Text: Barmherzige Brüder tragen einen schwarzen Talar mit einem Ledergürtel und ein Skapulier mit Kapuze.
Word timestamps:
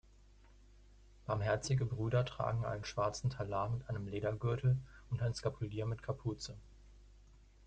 Barmherzige 1.27 1.85
Brüder 1.85 2.25
tragen 2.25 2.65
einen 2.65 2.85
schwarzen 2.85 3.29
Talar 3.29 3.69
mit 3.69 3.87
einem 3.87 4.07
Ledergürtel 4.07 4.77
und 5.11 5.21
ein 5.21 5.35
Skapulier 5.35 5.85
mit 5.85 6.01
Kapuze. 6.01 6.57